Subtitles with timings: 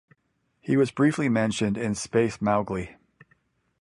[0.59, 2.95] He was briefly mentioned in "Space Mowgli".